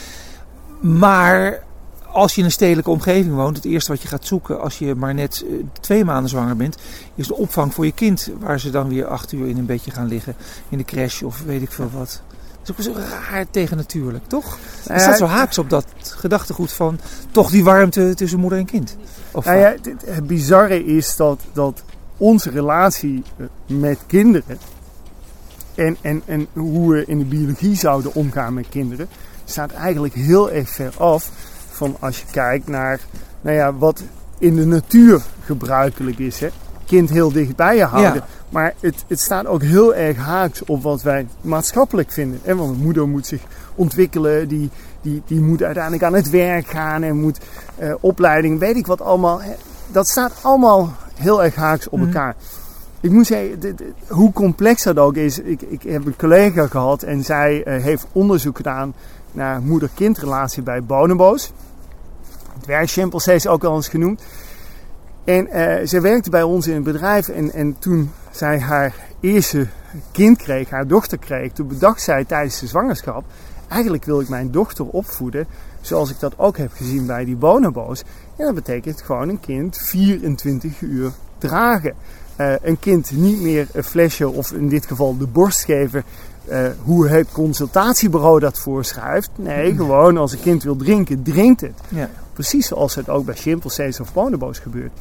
Maar 0.80 1.62
als 2.14 2.34
je 2.34 2.38
in 2.40 2.44
een 2.44 2.52
stedelijke 2.52 2.90
omgeving 2.90 3.34
woont, 3.34 3.56
het 3.56 3.64
eerste 3.64 3.92
wat 3.92 4.02
je 4.02 4.08
gaat 4.08 4.26
zoeken 4.26 4.60
als 4.60 4.78
je 4.78 4.94
maar 4.94 5.14
net 5.14 5.44
eh, 5.48 5.54
twee 5.80 6.04
maanden 6.04 6.30
zwanger 6.30 6.56
bent, 6.56 6.76
is 7.14 7.26
de 7.26 7.36
opvang 7.36 7.74
voor 7.74 7.84
je 7.84 7.92
kind. 7.92 8.30
Waar 8.38 8.60
ze 8.60 8.70
dan 8.70 8.88
weer 8.88 9.06
acht 9.06 9.32
uur 9.32 9.46
in 9.48 9.58
een 9.58 9.66
bedje 9.66 9.90
gaan 9.90 10.08
liggen, 10.08 10.36
in 10.68 10.78
de 10.78 10.84
crash 10.84 11.22
of 11.22 11.42
weet 11.42 11.62
ik 11.62 11.72
veel 11.72 11.90
wat. 11.92 12.22
Dat 12.62 12.78
is 12.78 12.88
ook 12.88 12.94
zo 12.94 13.00
raar 13.30 13.46
tegen 13.50 13.76
natuurlijk, 13.76 14.26
toch? 14.26 14.58
Er 14.86 15.00
staat 15.00 15.18
zo 15.18 15.26
haaks 15.26 15.58
op 15.58 15.70
dat 15.70 15.86
gedachtegoed 16.00 16.72
van 16.72 16.98
toch 17.30 17.50
die 17.50 17.64
warmte 17.64 18.14
tussen 18.14 18.38
moeder 18.38 18.58
en 18.58 18.64
kind. 18.64 18.96
Of 19.30 19.44
Nou 19.44 19.58
ja, 19.58 19.74
het, 19.82 20.04
het 20.06 20.26
bizarre 20.26 20.84
is 20.84 21.16
dat, 21.16 21.40
dat 21.52 21.82
onze 22.16 22.50
relatie 22.50 23.22
eh, 23.36 23.46
met 23.66 23.98
kinderen 24.06 24.58
en, 25.74 25.96
en, 26.00 26.22
en 26.24 26.46
hoe 26.52 26.92
we 26.92 27.04
in 27.06 27.18
de 27.18 27.24
biologie 27.24 27.76
zouden 27.76 28.14
omgaan 28.14 28.54
met 28.54 28.68
kinderen, 28.68 29.08
staat 29.44 29.72
eigenlijk 29.72 30.14
heel 30.14 30.50
erg 30.50 30.68
ver 30.68 30.92
af 30.96 31.30
van 31.74 31.96
als 32.00 32.18
je 32.18 32.24
kijkt 32.30 32.68
naar 32.68 33.00
nou 33.40 33.56
ja, 33.56 33.74
wat 33.74 34.02
in 34.38 34.54
de 34.54 34.66
natuur 34.66 35.22
gebruikelijk 35.44 36.18
is. 36.18 36.40
Hè? 36.40 36.48
Kind 36.86 37.10
heel 37.10 37.32
dicht 37.32 37.56
bij 37.56 37.76
je 37.76 37.84
houden. 37.84 38.14
Ja. 38.14 38.26
Maar 38.48 38.74
het, 38.80 39.04
het 39.08 39.20
staat 39.20 39.46
ook 39.46 39.62
heel 39.62 39.94
erg 39.94 40.16
haaks 40.16 40.64
op 40.64 40.82
wat 40.82 41.02
wij 41.02 41.26
maatschappelijk 41.40 42.12
vinden. 42.12 42.40
Hè? 42.42 42.56
Want 42.56 42.70
een 42.70 42.82
moeder 42.82 43.08
moet 43.08 43.26
zich 43.26 43.40
ontwikkelen, 43.74 44.48
die, 44.48 44.70
die, 45.02 45.22
die 45.26 45.40
moet 45.40 45.62
uiteindelijk 45.62 46.04
aan 46.04 46.14
het 46.14 46.30
werk 46.30 46.66
gaan 46.66 47.02
en 47.02 47.20
moet 47.20 47.38
eh, 47.76 47.94
opleiding, 48.00 48.58
weet 48.58 48.76
ik 48.76 48.86
wat 48.86 49.00
allemaal. 49.00 49.42
Hè? 49.42 49.52
Dat 49.92 50.08
staat 50.08 50.32
allemaal 50.42 50.92
heel 51.14 51.44
erg 51.44 51.54
haaks 51.54 51.88
op 51.88 51.98
Mhm. 51.98 52.06
elkaar. 52.08 52.34
Ik 53.00 53.10
moet 53.10 53.26
zeggen, 53.26 53.60
dit- 53.60 53.78
dit- 53.78 53.92
hoe 54.08 54.32
complex 54.32 54.82
dat 54.82 54.98
ook 54.98 55.14
is. 55.16 55.38
Ik, 55.38 55.62
ik 55.62 55.82
heb 55.82 56.06
een 56.06 56.16
collega 56.16 56.66
gehad 56.66 57.02
en 57.02 57.24
zij 57.24 57.62
eh, 57.62 57.82
heeft 57.82 58.06
onderzoek 58.12 58.56
gedaan 58.56 58.94
naar 59.32 59.60
moeder-kindrelatie 59.62 60.62
bij 60.62 60.82
bonobo's. 60.84 61.52
Dwergchimpansees 62.64 63.46
ook 63.46 63.62
wel 63.62 63.74
eens 63.74 63.88
genoemd. 63.88 64.22
En 65.24 65.48
eh, 65.48 65.86
zij 65.86 66.00
werkte 66.00 66.30
bij 66.30 66.42
ons 66.42 66.66
in 66.66 66.74
het 66.74 66.84
bedrijf 66.84 67.28
en, 67.28 67.52
en 67.52 67.78
toen 67.78 68.10
zij 68.30 68.60
haar 68.60 68.94
eerste 69.20 69.66
kind 70.12 70.38
kreeg, 70.38 70.70
haar 70.70 70.86
dochter 70.86 71.18
kreeg, 71.18 71.52
toen 71.52 71.68
bedacht 71.68 72.02
zij 72.02 72.24
tijdens 72.24 72.60
de 72.60 72.66
zwangerschap, 72.66 73.24
eigenlijk 73.68 74.04
wil 74.04 74.20
ik 74.20 74.28
mijn 74.28 74.50
dochter 74.50 74.86
opvoeden 74.86 75.46
zoals 75.80 76.10
ik 76.10 76.20
dat 76.20 76.38
ook 76.38 76.56
heb 76.56 76.72
gezien 76.72 77.06
bij 77.06 77.24
die 77.24 77.36
bonobo's. 77.36 78.02
En 78.36 78.44
dat 78.44 78.54
betekent 78.54 79.02
gewoon 79.02 79.28
een 79.28 79.40
kind 79.40 79.76
24 79.76 80.80
uur 80.80 81.10
dragen. 81.38 81.94
Eh, 82.36 82.52
een 82.62 82.78
kind 82.78 83.10
niet 83.10 83.40
meer 83.40 83.68
een 83.72 83.84
flesje 83.84 84.28
of 84.28 84.52
in 84.52 84.68
dit 84.68 84.86
geval 84.86 85.16
de 85.16 85.26
borst 85.26 85.64
geven 85.64 86.04
eh, 86.44 86.66
hoe 86.82 87.08
het 87.08 87.32
consultatiebureau 87.32 88.40
dat 88.40 88.58
voorschrijft. 88.58 89.30
Nee, 89.36 89.74
gewoon 89.80 90.16
als 90.16 90.32
een 90.32 90.40
kind 90.40 90.62
wil 90.62 90.76
drinken, 90.76 91.22
drinkt 91.22 91.60
het. 91.60 91.80
Ja. 91.88 92.10
Precies 92.34 92.66
zoals 92.66 92.94
het 92.94 93.08
ook 93.08 93.24
bij 93.24 93.34
chimpansees 93.34 94.00
of 94.00 94.12
bonobo's 94.12 94.58
gebeurt. 94.58 94.92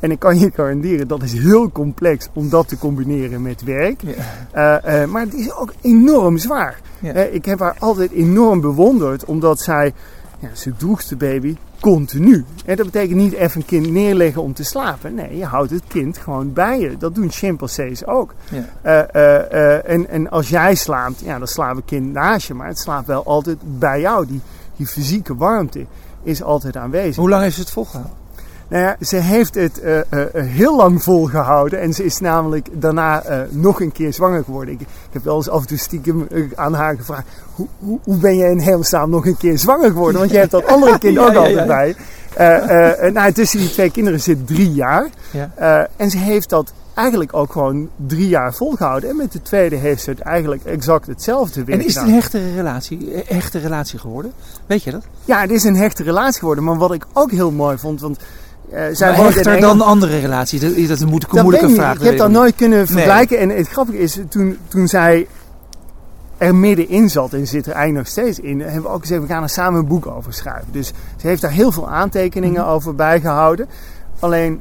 En 0.00 0.10
ik 0.10 0.18
kan 0.18 0.38
je 0.38 0.50
garanderen, 0.54 1.08
dat 1.08 1.22
is 1.22 1.32
heel 1.32 1.72
complex 1.72 2.28
om 2.32 2.48
dat 2.48 2.68
te 2.68 2.78
combineren 2.78 3.42
met 3.42 3.64
werk. 3.64 4.02
Ja. 4.02 4.80
Eh, 4.82 5.02
eh, 5.02 5.08
maar 5.08 5.22
het 5.22 5.34
is 5.34 5.52
ook 5.52 5.72
enorm 5.80 6.38
zwaar. 6.38 6.80
Ja. 7.00 7.12
Eh, 7.12 7.34
ik 7.34 7.44
heb 7.44 7.58
haar 7.58 7.76
altijd 7.78 8.10
enorm 8.10 8.60
bewonderd, 8.60 9.24
omdat 9.24 9.60
zij, 9.60 9.92
ja, 10.38 10.48
ze 10.54 10.76
droeg 10.76 11.04
de 11.04 11.16
baby 11.16 11.56
continu. 11.80 12.44
En 12.64 12.76
dat 12.76 12.86
betekent 12.86 13.16
niet 13.16 13.32
even 13.32 13.60
een 13.60 13.66
kind 13.66 13.90
neerleggen 13.90 14.42
om 14.42 14.54
te 14.54 14.64
slapen. 14.64 15.14
Nee, 15.14 15.36
je 15.36 15.44
houdt 15.44 15.70
het 15.70 15.82
kind 15.88 16.18
gewoon 16.18 16.52
bij 16.52 16.80
je. 16.80 16.96
Dat 16.96 17.14
doen 17.14 17.30
chimpansees 17.30 18.06
ook. 18.06 18.34
Ja. 18.82 19.06
En, 19.82 20.08
en 20.08 20.30
als 20.30 20.48
jij 20.48 20.74
slaapt, 20.74 21.20
ja, 21.20 21.38
dan 21.38 21.46
slaapt 21.46 21.76
een 21.76 21.84
kind 21.84 22.12
naast 22.12 22.46
je, 22.46 22.54
maar 22.54 22.66
het 22.66 22.78
slaapt 22.78 23.06
wel 23.06 23.24
altijd 23.24 23.58
bij 23.78 24.00
jou. 24.00 24.26
Die, 24.26 24.40
die 24.76 24.86
fysieke 24.86 25.36
warmte 25.36 25.86
is 26.28 26.42
altijd 26.42 26.76
aanwezig. 26.76 27.16
Hoe 27.16 27.28
lang 27.28 27.42
heeft 27.42 27.54
ze 27.54 27.60
het 27.60 27.70
volgehouden? 27.70 28.16
Nou 28.68 28.82
ja, 28.82 28.96
ze 29.00 29.16
heeft 29.16 29.54
het 29.54 29.80
eh, 29.80 29.98
eh, 29.98 30.04
eh, 30.10 30.28
heel 30.32 30.76
lang 30.76 31.02
volgehouden. 31.02 31.80
En 31.80 31.92
ze 31.92 32.04
is 32.04 32.20
namelijk 32.20 32.68
daarna 32.72 33.22
nog 33.50 33.80
een 33.80 33.92
keer 33.92 34.12
zwanger 34.12 34.44
geworden. 34.44 34.74
Ik, 34.74 34.80
ik 34.80 34.86
heb 35.10 35.24
wel 35.24 35.36
eens 35.36 35.48
af 35.48 35.60
en 35.60 35.66
toe 35.66 35.78
stiekem 35.78 36.28
aan 36.54 36.74
haar 36.74 36.96
gevraagd... 36.96 37.26
Hoe, 37.54 37.66
hoe, 37.78 37.98
hoe 38.02 38.16
ben 38.16 38.36
je 38.36 38.44
in 38.44 38.58
hemelsnaam 38.58 39.10
nog 39.10 39.26
een 39.26 39.36
keer 39.36 39.58
zwanger 39.58 39.90
geworden? 39.90 40.18
Want 40.18 40.30
je 40.30 40.38
hebt 40.38 40.50
dat 40.50 40.66
andere 40.74 40.98
kind 40.98 41.14
Ja, 41.14 41.26
ook 41.26 41.32
ja, 41.32 41.38
altijd 41.38 41.66
bij. 41.66 41.96
Nou, 43.10 43.32
tussen 43.32 43.58
die 43.58 43.70
twee 43.70 43.90
kinderen 43.90 44.20
zit 44.20 44.46
drie 44.46 44.72
jaar. 44.72 45.08
Ja. 45.30 45.88
En 45.96 46.10
ze 46.10 46.18
heeft 46.18 46.48
dat 46.48 46.72
eigenlijk 46.98 47.34
ook 47.36 47.52
gewoon 47.52 47.88
drie 48.06 48.28
jaar 48.28 48.54
volgehouden. 48.54 49.10
En 49.10 49.16
met 49.16 49.32
de 49.32 49.42
tweede 49.42 49.76
heeft 49.76 50.02
ze 50.02 50.10
het 50.10 50.20
eigenlijk 50.20 50.64
exact 50.64 51.06
hetzelfde 51.06 51.64
weer 51.64 51.74
En 51.78 51.84
is 51.84 51.94
het 51.94 52.04
een 52.04 52.12
hechtere 52.12 52.54
relatie, 52.54 53.12
eh, 53.12 53.28
hechte 53.36 53.58
relatie 53.58 53.98
geworden? 53.98 54.32
Weet 54.66 54.82
je 54.82 54.90
dat? 54.90 55.02
Ja, 55.24 55.40
het 55.40 55.50
is 55.50 55.64
een 55.64 55.76
hechte 55.76 56.02
relatie 56.02 56.38
geworden. 56.38 56.64
Maar 56.64 56.76
wat 56.76 56.92
ik 56.94 57.06
ook 57.12 57.30
heel 57.30 57.50
mooi 57.50 57.78
vond... 57.78 58.00
Want, 58.00 58.18
eh, 58.70 58.82
zij 58.92 59.10
Maar 59.16 59.24
hechter 59.24 59.60
dan 59.60 59.80
andere 59.80 60.18
relaties? 60.20 60.60
Dat, 60.60 60.70
is 60.70 61.00
een 61.00 61.08
moeilijke, 61.08 61.34
Dat 61.34 61.44
moeilijke 61.44 61.70
vraag. 61.74 61.92
niet. 61.92 62.02
Ik 62.02 62.08
heb 62.08 62.18
dat 62.18 62.30
nooit 62.30 62.54
kunnen 62.54 62.78
Nee. 62.78 62.86
vergelijken. 62.86 63.38
En 63.38 63.48
het 63.48 63.68
grappige 63.68 63.98
is, 63.98 64.18
toen, 64.28 64.58
toen 64.68 64.88
zij 64.88 65.26
er 66.38 66.54
middenin 66.54 67.10
zat 67.10 67.32
en 67.32 67.46
zit 67.46 67.66
er 67.66 67.72
eigenlijk 67.72 68.04
nog 68.04 68.12
steeds 68.14 68.40
in, 68.40 68.60
hebben 68.60 68.82
we 68.82 68.88
ook 68.88 69.00
gezegd, 69.00 69.20
we 69.20 69.26
gaan 69.26 69.42
er 69.42 69.48
samen 69.48 69.80
een 69.80 69.86
boek 69.86 70.06
over 70.06 70.32
schrijven. 70.32 70.68
Dus 70.72 70.92
ze 71.16 71.26
heeft 71.26 71.40
daar 71.42 71.50
heel 71.50 71.72
veel 71.72 71.88
aantekeningen 71.90 72.60
Mhm. 72.62 72.70
over 72.70 72.94
bijgehouden. 72.94 73.68
Alleen, 74.18 74.60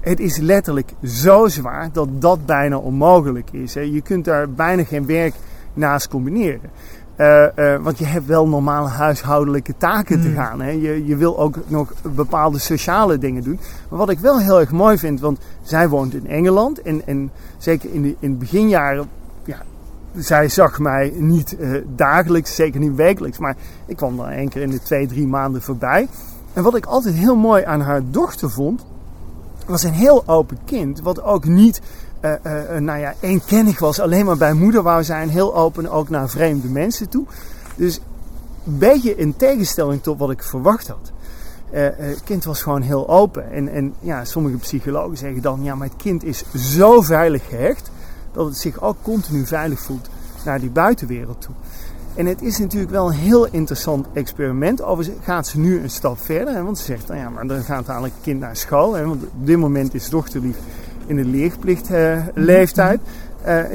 het 0.00 0.20
is 0.20 0.36
letterlijk 0.36 0.92
zo 1.04 1.48
zwaar 1.48 1.88
dat 1.92 2.08
dat 2.20 2.46
bijna 2.46 2.76
onmogelijk 2.76 3.48
is. 3.52 3.74
Hè. 3.74 3.80
Je 3.80 4.00
kunt 4.00 4.24
daar 4.24 4.50
bijna 4.50 4.84
geen 4.84 5.06
werk 5.06 5.34
naast 5.74 6.08
combineren. 6.08 6.70
Uh, 7.18 7.46
want 7.80 7.98
je 7.98 8.04
hebt 8.04 8.26
wel 8.26 8.48
normale 8.48 8.88
huishoudelijke 8.88 9.74
taken 9.76 10.20
te 10.20 10.26
Hmm. 10.26 10.36
gaan. 10.36 10.60
Hè? 10.60 10.70
Je, 10.70 11.06
je 11.06 11.16
wil 11.16 11.38
ook 11.38 11.56
nog 11.66 11.92
bepaalde 12.14 12.58
sociale 12.58 13.18
dingen 13.18 13.42
doen. 13.42 13.60
Maar 13.88 13.98
wat 13.98 14.10
ik 14.10 14.18
wel 14.18 14.40
heel 14.40 14.60
erg 14.60 14.70
mooi 14.70 14.98
vind, 14.98 15.20
want 15.20 15.38
zij 15.62 15.88
woont 15.88 16.14
in 16.14 16.26
Engeland. 16.26 16.82
En, 16.82 17.06
en 17.06 17.30
zeker 17.56 17.92
in 17.92 18.02
de, 18.02 18.16
in 18.18 18.32
de 18.32 18.38
beginjaren, 18.38 19.08
ja, 19.44 19.62
zij 20.16 20.48
zag 20.48 20.78
mij 20.78 21.12
niet 21.16 21.56
uh, 21.60 21.82
dagelijks, 21.96 22.54
zeker 22.54 22.80
niet 22.80 22.94
wekelijks. 22.94 23.38
Maar 23.38 23.56
ik 23.86 23.96
kwam 23.96 24.16
dan 24.16 24.28
één 24.28 24.48
keer 24.48 24.62
in 24.62 24.70
de 24.70 24.82
twee, 24.82 25.06
drie 25.06 25.26
maanden 25.26 25.62
voorbij. 25.62 26.08
En 26.52 26.62
wat 26.62 26.76
ik 26.76 26.86
altijd 26.86 27.14
heel 27.14 27.36
mooi 27.36 27.64
aan 27.64 27.80
haar 27.80 28.02
dochter 28.10 28.50
vond, 28.50 28.86
was 29.68 29.82
een 29.82 29.92
heel 29.92 30.22
open 30.26 30.58
kind. 30.64 31.00
Wat 31.00 31.22
ook 31.22 31.44
niet 31.44 31.80
uh, 32.20 32.32
uh, 32.46 32.78
nou 32.78 32.98
ja, 32.98 33.14
eenkennig 33.20 33.78
was, 33.78 34.00
alleen 34.00 34.24
maar 34.24 34.36
bij 34.36 34.52
moeder 34.52 34.82
wou 34.82 35.04
zijn. 35.04 35.28
Heel 35.28 35.56
open 35.56 35.90
ook 35.90 36.08
naar 36.08 36.28
vreemde 36.28 36.68
mensen 36.68 37.08
toe. 37.08 37.26
Dus 37.76 38.00
een 38.66 38.78
beetje 38.78 39.16
in 39.16 39.36
tegenstelling 39.36 40.02
tot 40.02 40.18
wat 40.18 40.30
ik 40.30 40.42
verwacht 40.42 40.88
had. 40.88 41.12
Het 41.70 42.22
kind 42.24 42.44
was 42.44 42.62
gewoon 42.62 42.82
heel 42.82 43.08
open. 43.08 43.50
En, 43.50 43.68
en 43.68 43.94
ja, 44.00 44.24
sommige 44.24 44.56
psychologen 44.56 45.16
zeggen 45.16 45.42
dan, 45.42 45.62
ja, 45.62 45.74
maar 45.74 45.88
het 45.88 45.96
kind 45.96 46.24
is 46.24 46.44
zo 46.54 47.00
veilig 47.00 47.48
gehecht 47.48 47.90
dat 48.32 48.46
het 48.46 48.56
zich 48.56 48.82
ook 48.82 48.96
continu 49.02 49.46
veilig 49.46 49.80
voelt 49.80 50.08
naar 50.44 50.60
die 50.60 50.70
buitenwereld 50.70 51.40
toe. 51.40 51.54
En 52.18 52.26
het 52.26 52.42
is 52.42 52.58
natuurlijk 52.58 52.90
wel 52.90 53.06
een 53.06 53.16
heel 53.16 53.46
interessant 53.46 54.06
experiment. 54.12 54.82
Overigens 54.82 55.24
gaat 55.24 55.46
ze 55.46 55.58
nu 55.58 55.82
een 55.82 55.90
stap 55.90 56.18
verder. 56.20 56.54
Hè, 56.54 56.62
want 56.62 56.78
ze 56.78 56.84
zegt, 56.84 57.08
nou 57.08 57.20
ja, 57.20 57.30
maar 57.30 57.46
dan 57.46 57.62
gaat 57.62 57.84
eigenlijk 57.84 58.14
het 58.14 58.24
kind 58.24 58.40
naar 58.40 58.56
school. 58.56 58.94
Hè, 58.94 59.06
want 59.06 59.22
op 59.22 59.46
dit 59.46 59.56
moment 59.56 59.94
is 59.94 60.08
dochterlief 60.08 60.56
in 61.06 61.16
de 61.16 61.24
leerplichtleeftijd. 61.24 63.00
Uh, 63.00 63.06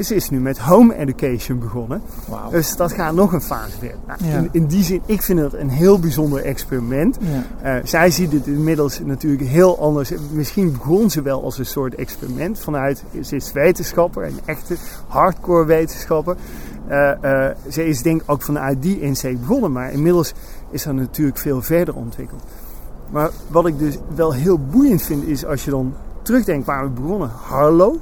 ze 0.02 0.14
is 0.14 0.30
nu 0.30 0.40
met 0.40 0.58
home 0.58 0.96
education 0.96 1.58
begonnen. 1.58 2.02
Wow. 2.26 2.50
Dus 2.50 2.76
dat 2.76 2.92
gaat 2.92 3.14
nog 3.14 3.32
een 3.32 3.42
fase 3.42 3.78
verder. 3.78 3.98
Nou, 4.06 4.18
Ja. 4.24 4.38
in, 4.38 4.48
in 4.52 4.66
die 4.66 4.84
zin, 4.84 5.02
ik 5.06 5.22
vind 5.22 5.38
het 5.40 5.52
een 5.54 5.68
heel 5.70 5.98
bijzonder 5.98 6.44
experiment. 6.44 7.18
Ja. 7.62 7.76
Uh, 7.78 7.84
zij 7.84 8.10
ziet 8.10 8.32
het 8.32 8.46
inmiddels 8.46 9.00
natuurlijk 9.04 9.48
heel 9.48 9.80
anders. 9.80 10.12
Misschien 10.32 10.72
begon 10.72 11.10
ze 11.10 11.22
wel 11.22 11.42
als 11.44 11.58
een 11.58 11.66
soort 11.66 11.94
experiment 11.94 12.58
vanuit, 12.58 13.04
ze 13.22 13.36
is 13.36 13.52
wetenschapper, 13.52 14.24
een 14.24 14.38
echte 14.44 14.76
hardcore 15.08 15.64
wetenschapper. 15.64 16.36
Uh, 16.90 17.10
uh, 17.22 17.46
ze 17.70 17.86
is 17.86 18.02
denk 18.02 18.22
ik 18.22 18.30
ook 18.30 18.42
vanuit 18.42 18.82
die 18.82 19.00
insteek 19.00 19.40
begonnen, 19.40 19.72
maar 19.72 19.92
inmiddels 19.92 20.34
is 20.70 20.84
er 20.84 20.94
natuurlijk 20.94 21.38
veel 21.38 21.62
verder 21.62 21.94
ontwikkeld. 21.94 22.42
Maar 23.10 23.30
wat 23.48 23.66
ik 23.66 23.78
dus 23.78 23.98
wel 24.14 24.32
heel 24.32 24.58
boeiend 24.70 25.02
vind 25.02 25.26
is 25.26 25.44
als 25.46 25.64
je 25.64 25.70
dan 25.70 25.94
terugdenkt 26.22 26.66
waar 26.66 26.84
we 26.84 26.90
begonnen. 26.90 27.30
Harlow, 27.42 27.96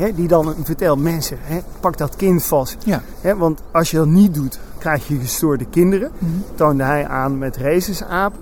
hè, 0.00 0.14
die 0.14 0.28
dan 0.28 0.54
vertelt 0.62 1.00
mensen, 1.00 1.38
hè, 1.40 1.60
pak 1.80 1.96
dat 1.96 2.16
kind 2.16 2.44
vast. 2.44 2.76
Ja. 2.84 3.02
Hè, 3.20 3.36
want 3.36 3.60
als 3.72 3.90
je 3.90 3.96
dat 3.96 4.06
niet 4.06 4.34
doet, 4.34 4.60
krijg 4.78 5.08
je 5.08 5.18
gestoorde 5.18 5.64
kinderen. 5.64 6.10
Mhm. 6.18 6.30
Toonde 6.54 6.82
hij 6.82 7.06
aan 7.06 7.38
met 7.38 7.56
racesapen. 7.56 8.40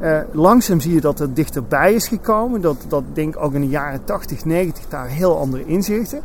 Uh, 0.00 0.18
langzaam 0.32 0.80
zie 0.80 0.94
je 0.94 1.00
dat 1.00 1.18
het 1.18 1.36
dichterbij 1.36 1.94
is 1.94 2.08
gekomen. 2.08 2.60
Dat, 2.60 2.76
dat 2.88 3.04
denk 3.12 3.34
ik 3.34 3.42
ook 3.42 3.52
in 3.52 3.60
de 3.60 3.68
jaren 3.68 4.04
80, 4.04 4.44
90 4.44 4.88
daar 4.88 5.06
heel 5.06 5.38
andere 5.38 5.64
inzichten. 5.66 6.20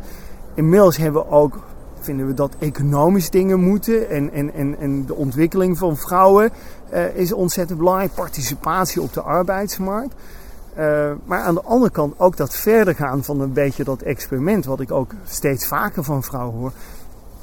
Inmiddels 0.54 0.96
hebben 0.96 1.22
we 1.22 1.30
ook, 1.30 1.58
vinden 2.00 2.26
we 2.26 2.34
dat 2.34 2.56
economisch 2.58 3.30
dingen 3.30 3.60
moeten. 3.60 4.10
En, 4.10 4.32
en, 4.32 4.54
en, 4.54 4.78
en 4.78 5.06
de 5.06 5.14
ontwikkeling 5.14 5.78
van 5.78 5.96
vrouwen 5.96 6.50
uh, 6.92 7.16
is 7.16 7.32
ontzettend 7.32 7.78
belangrijk. 7.78 8.14
Participatie 8.14 9.02
op 9.02 9.12
de 9.12 9.22
arbeidsmarkt. 9.22 10.14
Uh, 10.80 11.10
maar 11.24 11.40
aan 11.40 11.54
de 11.54 11.62
andere 11.62 11.90
kant 11.90 12.14
ook 12.16 12.36
dat 12.36 12.56
verder 12.56 12.94
gaan 12.94 13.24
van 13.24 13.40
een 13.40 13.52
beetje 13.52 13.84
dat 13.84 14.02
experiment, 14.02 14.64
wat 14.64 14.80
ik 14.80 14.90
ook 14.90 15.12
steeds 15.24 15.66
vaker 15.66 16.04
van 16.04 16.22
vrouwen 16.22 16.58
hoor. 16.58 16.72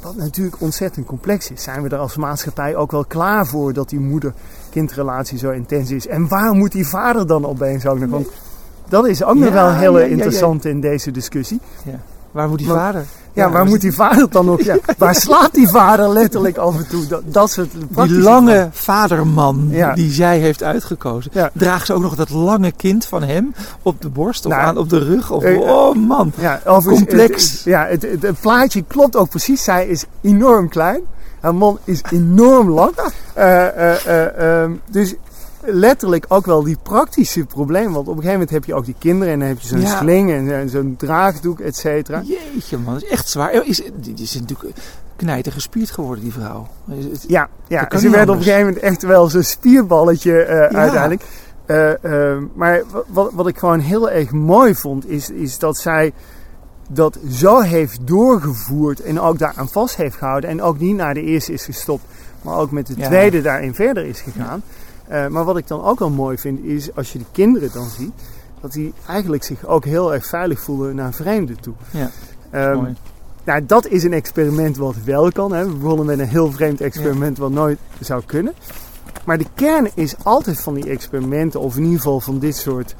Wat 0.02 0.16
natuurlijk 0.16 0.62
ontzettend 0.62 1.06
complex 1.06 1.52
is. 1.52 1.64
Zijn 1.64 1.82
we 1.84 1.90
er 1.90 1.98
als 1.98 2.16
maatschappij 2.18 2.76
ook 2.76 2.92
wel 2.92 3.06
klaar 3.06 3.48
voor 3.48 3.74
dat 3.74 3.90
die 3.90 4.00
moeder-kindrelatie 4.00 5.38
zo 5.38 5.50
intens 5.50 5.92
is? 5.92 6.08
En 6.08 6.28
waar 6.28 6.54
moet 6.54 6.72
die 6.72 6.88
vader 6.88 7.28
dan 7.28 7.46
opeens 7.46 7.86
ook 7.86 8.00
nog? 8.00 8.10
Want 8.10 8.28
dat 8.90 9.08
is 9.08 9.24
ook 9.24 9.36
nog 9.36 9.54
wel 9.54 9.74
heel 9.74 9.94
ja, 9.94 10.00
ja, 10.00 10.06
ja. 10.06 10.12
interessant 10.12 10.66
in 10.66 10.82
deze 10.82 11.12
discussie. 11.12 11.60
Ja. 11.84 12.00
Waar 12.32 12.50
moet 12.50 12.58
die 12.58 12.68
Maar- 12.68 12.78
vader? 12.78 13.06
Ja, 13.38 13.50
waar 13.50 13.66
moet 13.66 13.82
die 13.82 13.94
vader 13.94 14.30
dan 14.30 14.46
nog? 14.46 14.62
Ja, 14.62 14.78
waar 14.98 15.16
slaapt 15.16 15.54
die 15.54 15.68
vader 15.68 16.10
letterlijk 16.10 16.58
af 16.58 16.78
en 16.78 16.88
toe? 16.88 17.08
Dat, 17.08 17.22
dat 17.26 17.52
soort 17.52 17.70
Die 17.94 18.20
lange 18.20 18.70
vaderman 18.72 19.68
Ja. 19.72 19.94
die 19.94 20.12
zij 20.12 20.40
heeft 20.40 20.64
uitgekozen. 20.64 21.32
Ja. 21.34 21.50
Draagt 21.54 21.86
ze 21.86 21.94
ook 21.94 22.02
nog 22.02 22.16
dat 22.16 22.30
lange 22.30 22.72
kind 22.72 23.06
van 23.06 23.24
hem 23.24 23.54
op 23.82 24.02
de 24.02 24.10
borst 24.10 24.46
of 24.46 24.52
Nou, 24.52 24.64
aan 24.64 24.78
op 24.78 24.90
de 24.90 25.00
rug? 25.00 25.32
Of, 25.32 25.44
eh, 25.44 25.60
oh 25.60 25.96
man. 25.96 26.32
Ja, 26.38 26.62
Complex. 26.84 27.52
Het, 27.52 27.62
ja, 27.64 27.86
het, 27.86 28.02
het, 28.02 28.22
het 28.22 28.40
plaatje 28.42 28.84
klopt 28.88 29.16
ook 29.16 29.30
precies. 29.30 29.64
Zij 29.64 29.88
is 29.88 30.06
enorm 30.22 30.70
klein. 30.70 31.02
Haar 31.40 31.56
man 31.56 31.80
is 31.84 32.02
enorm 32.12 32.70
lang. 32.70 32.92
Eh, 33.38 33.68
eh, 33.68 34.06
eh, 34.06 34.62
ehm, 34.62 34.72
dus 34.90 35.16
letterlijk 35.70 36.26
ook 36.28 36.46
wel 36.46 36.64
die 36.64 36.78
praktische 36.84 37.46
problemen. 37.46 37.94
Want 37.94 38.08
op 38.08 38.16
een 38.16 38.22
gegeven 38.24 38.32
moment 38.32 38.50
heb 38.50 38.66
je 38.66 38.74
ook 38.74 38.86
die 38.86 38.96
kinderen 39.00 39.34
en 39.34 39.40
dan 39.40 39.48
heb 39.48 39.60
je 39.60 39.68
zo'n 39.68 39.82
Ja. 39.82 39.98
sling 39.98 40.32
en, 40.32 40.54
en 40.56 40.70
zo'n 40.70 40.96
draagdoek, 40.98 41.60
et 41.60 41.76
cetera. 41.76 42.22
Jeetje 42.26 42.78
man, 42.78 42.94
dat 42.94 43.04
is 43.04 43.10
echt 43.10 43.30
zwaar. 43.30 43.66
Is, 43.68 43.78
die, 43.96 44.14
die 44.14 44.24
is 44.24 44.40
natuurlijk 44.40 44.76
knijter 45.16 45.52
gespierd 45.52 45.92
geworden, 45.92 46.24
die 46.24 46.34
vrouw. 46.34 46.68
Het- 46.90 47.26
Ja, 47.28 47.50
ja 47.68 47.88
ze 48.00 48.10
werd 48.10 48.30
op 48.30 48.36
een 48.36 48.42
gegeven 48.44 48.66
moment 48.66 48.84
echt 48.84 49.04
wel 49.04 49.28
zo'n 49.30 49.44
spierballetje 49.44 50.42
eh, 50.44 50.72
Ja. 50.72 50.78
uiteindelijk. 50.78 51.24
Eh, 51.66 52.32
eh, 52.34 52.38
maar 52.54 52.84
wat, 53.08 53.32
wat 53.34 53.48
ik 53.48 53.58
gewoon 53.58 53.80
heel 53.80 54.10
erg 54.10 54.32
mooi 54.32 54.76
vond, 54.76 55.10
is, 55.10 55.30
is 55.30 55.60
dat 55.60 55.78
zij 55.78 56.14
dat 56.90 57.20
zo 57.30 57.60
heeft 57.62 58.00
doorgevoerd 58.08 59.02
en 59.02 59.20
ook 59.20 59.40
daaraan 59.40 59.70
vast 59.70 59.96
heeft 59.96 60.16
gehouden. 60.16 60.50
En 60.50 60.62
ook 60.62 60.80
niet 60.80 60.96
naar 60.96 61.14
de 61.14 61.22
eerste 61.22 61.54
is 61.54 61.66
gestopt, 61.66 62.04
maar 62.42 62.56
ook 62.58 62.72
met 62.72 62.88
de 62.88 62.94
Ja. 62.98 63.06
tweede 63.08 63.42
daarin 63.42 63.74
verder 63.76 64.06
is 64.06 64.22
gegaan. 64.22 64.62
Eh, 65.08 65.28
maar 65.28 65.44
wat 65.46 65.58
ik 65.58 65.68
dan 65.68 65.84
ook 65.84 66.00
wel 66.00 66.10
mooi 66.10 66.38
vind, 66.38 66.64
is 66.64 66.96
als 66.96 67.12
je 67.14 67.20
de 67.20 67.26
kinderen 67.32 67.70
dan 67.74 67.86
ziet, 67.90 68.12
dat 68.62 68.72
die 68.72 68.94
eigenlijk 69.08 69.44
zich 69.44 69.66
ook 69.66 69.86
heel 69.86 70.14
erg 70.14 70.26
veilig 70.26 70.60
voelen 70.60 70.96
naar 70.96 71.14
vreemden 71.14 71.60
toe. 71.60 71.74
Ja, 71.92 72.10
Ehm, 72.50 72.76
mooi. 72.76 72.96
nou, 73.44 73.66
dat 73.66 73.88
is 73.88 74.04
een 74.04 74.14
experiment 74.14 74.78
wat 74.78 74.96
wel 75.06 75.32
kan. 75.32 75.54
Hè. 75.54 75.66
We 75.68 75.74
begonnen 75.76 76.06
met 76.06 76.20
een 76.20 76.28
heel 76.28 76.52
vreemd 76.52 76.82
experiment 76.82 77.38
wat 77.38 77.52
nooit 77.52 77.80
zou 78.00 78.22
kunnen. 78.26 78.54
Maar 79.26 79.38
de 79.38 79.46
kern 79.56 79.90
is 79.94 80.16
altijd 80.24 80.62
van 80.62 80.74
die 80.74 80.90
experimenten, 80.90 81.60
of 81.60 81.76
in 81.76 81.84
ieder 81.84 81.98
geval 81.98 82.20
van 82.20 82.40
dit 82.40 82.56
soort 82.56 82.96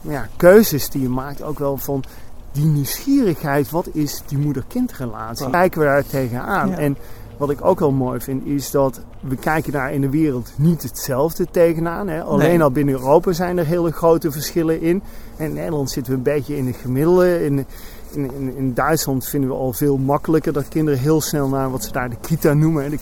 ja, 0.00 0.28
keuzes 0.36 0.88
die 0.90 1.02
je 1.02 1.08
maakt, 1.08 1.42
ook 1.42 1.58
wel 1.58 1.76
van 1.76 2.04
die 2.52 2.64
nieuwsgierigheid. 2.64 3.70
Wat 3.70 3.88
is 3.92 4.22
die 4.26 4.38
moeder-kindrelatie? 4.38 5.50
Kijken 5.50 5.80
we 5.80 5.86
daar 5.86 6.06
tegenaan? 6.06 6.68
Ja. 6.68 6.76
En 6.76 6.96
wat 7.36 7.50
ik 7.50 7.64
ook 7.64 7.78
wel 7.80 7.90
mooi 7.92 8.20
vind, 8.20 8.46
is 8.46 8.70
dat 8.70 9.00
we 9.20 9.36
kijken 9.36 9.72
daar 9.72 9.92
in 9.92 10.00
de 10.00 10.10
wereld 10.10 10.52
niet 10.56 10.82
hetzelfde 10.82 11.46
tegenaan. 11.50 12.08
Hè. 12.08 12.22
Alleen 12.22 12.48
Nee. 12.48 12.62
al 12.62 12.70
binnen 12.70 12.94
Europa 12.94 13.32
zijn 13.32 13.58
er 13.58 13.66
hele 13.66 13.92
grote 13.92 14.30
verschillen 14.32 14.80
in. 14.80 15.02
En 15.36 15.46
in 15.46 15.52
Nederland 15.54 15.90
zitten 15.90 16.12
we 16.12 16.18
een 16.18 16.24
beetje 16.34 16.56
in 16.56 16.66
het 16.66 16.76
gemiddelde. 16.76 17.44
In, 17.44 17.66
in, 18.12 18.30
in, 18.32 18.56
in 18.56 18.74
Duitsland 18.74 19.26
vinden 19.26 19.50
we 19.50 19.56
al 19.56 19.72
veel 19.72 19.96
makkelijker 19.96 20.52
dat 20.52 20.68
kinderen 20.68 21.00
heel 21.00 21.20
snel 21.20 21.48
naar 21.48 21.70
wat 21.70 21.84
ze 21.84 21.92
daar 21.92 22.10
de 22.10 22.16
kita 22.20 22.52
noemen, 22.52 22.90
de 22.90 22.98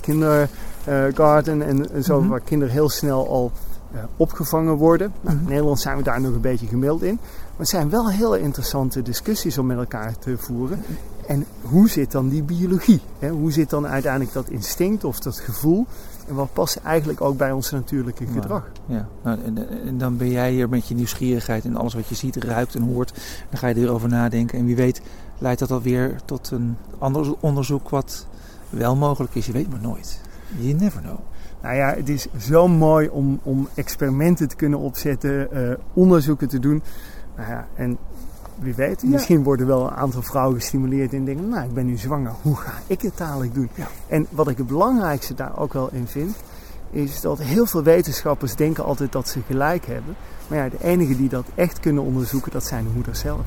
kindergarten 0.86 1.62
en, 1.62 1.90
en 1.92 2.04
zo, 2.04 2.20
Mhm. 2.20 2.28
waar 2.28 2.40
kinderen 2.40 2.74
heel 2.74 2.88
snel 2.88 3.28
al 3.28 3.52
eh, 3.94 3.98
opgevangen 4.16 4.74
worden. 4.74 5.12
Nou, 5.20 5.34
Mhm. 5.36 5.44
In 5.44 5.50
Nederland 5.50 5.80
zijn 5.80 5.96
we 5.96 6.02
daar 6.02 6.20
nog 6.20 6.34
een 6.34 6.40
beetje 6.40 6.66
gemiddeld 6.66 7.02
in. 7.02 7.18
Maar 7.22 7.56
het 7.56 7.68
zijn 7.68 7.90
wel 7.90 8.10
hele 8.10 8.40
interessante 8.40 9.02
discussies 9.02 9.58
om 9.58 9.66
met 9.66 9.76
elkaar 9.78 10.18
te 10.18 10.38
voeren. 10.38 10.82
En 11.26 11.46
hoe 11.60 11.88
zit 11.88 12.12
dan 12.12 12.28
die 12.28 12.42
biologie? 12.42 13.00
Hè? 13.18 13.28
Hoe 13.30 13.52
zit 13.52 13.70
dan 13.70 13.86
uiteindelijk 13.86 14.32
dat 14.32 14.48
instinct 14.48 15.04
of 15.04 15.18
dat 15.18 15.38
gevoel? 15.38 15.86
En 16.28 16.34
wat 16.34 16.52
past 16.52 16.76
eigenlijk 16.76 17.20
ook 17.20 17.36
bij 17.36 17.52
ons 17.52 17.70
natuurlijke 17.70 18.24
Nou, 18.24 18.40
gedrag? 18.40 18.70
Ja, 18.86 19.08
nou, 19.22 19.38
en, 19.44 19.68
en 19.86 19.98
dan 19.98 20.16
ben 20.16 20.30
jij 20.30 20.52
hier 20.52 20.68
met 20.68 20.88
je 20.88 20.94
nieuwsgierigheid 20.94 21.64
en 21.64 21.76
alles 21.76 21.94
wat 21.94 22.08
je 22.08 22.14
ziet, 22.14 22.36
ruikt 22.36 22.74
en 22.74 22.82
hoort. 22.82 23.12
Dan 23.50 23.58
ga 23.58 23.66
je 23.68 23.74
erover 23.74 24.08
nadenken. 24.08 24.58
En 24.58 24.64
wie 24.64 24.76
weet 24.76 25.00
leidt 25.38 25.60
dat 25.60 25.70
alweer 25.70 26.16
tot 26.24 26.50
een 26.50 26.76
ander 26.98 27.34
onderzoek 27.40 27.88
wat 27.88 28.26
wel 28.70 28.96
mogelijk 28.96 29.34
is. 29.34 29.46
Je 29.46 29.52
weet 29.52 29.70
maar 29.70 29.80
nooit. 29.80 30.20
You 30.58 30.72
never 30.72 31.00
know. 31.00 31.18
Nou 31.62 31.74
ja, 31.74 31.94
het 31.94 32.08
is 32.08 32.26
zo 32.38 32.68
mooi 32.68 33.08
om, 33.08 33.40
om 33.42 33.68
experimenten 33.74 34.48
te 34.48 34.56
kunnen 34.56 34.78
opzetten, 34.78 35.52
eh, 35.52 35.76
onderzoeken 35.92 36.48
te 36.48 36.58
doen. 36.58 36.82
Nou 37.36 37.48
ja, 37.50 37.66
en 37.74 37.98
wie 38.62 38.74
weet, 38.74 39.02
Ja. 39.02 39.08
misschien 39.08 39.42
worden 39.42 39.66
wel 39.66 39.82
een 39.86 39.94
aantal 39.96 40.22
vrouwen 40.22 40.56
gestimuleerd 40.56 41.12
en 41.12 41.24
denken, 41.24 41.48
nou 41.48 41.64
ik 41.64 41.74
ben 41.74 41.86
nu 41.86 41.96
zwanger, 41.96 42.32
hoe 42.42 42.56
ga 42.56 42.72
ik 42.86 43.02
het 43.02 43.16
dadelijk 43.16 43.54
doen? 43.54 43.68
Ja. 43.74 43.86
En 44.08 44.26
wat 44.30 44.48
ik 44.48 44.56
het 44.58 44.66
belangrijkste 44.66 45.34
daar 45.34 45.58
ook 45.58 45.72
wel 45.72 45.88
in 45.92 46.06
vind, 46.06 46.36
is 46.90 47.20
dat 47.20 47.38
heel 47.38 47.66
veel 47.66 47.82
wetenschappers 47.82 48.54
denken 48.54 48.84
altijd 48.84 49.12
dat 49.12 49.28
ze 49.28 49.40
gelijk 49.46 49.86
hebben. 49.86 50.14
Maar 50.48 50.58
ja, 50.58 50.68
de 50.68 50.84
enigen 50.84 51.16
die 51.16 51.28
dat 51.28 51.44
echt 51.54 51.80
kunnen 51.80 52.02
onderzoeken, 52.02 52.52
dat 52.52 52.64
zijn 52.64 52.84
de 52.84 52.90
moeders 52.94 53.20
zelf. 53.20 53.46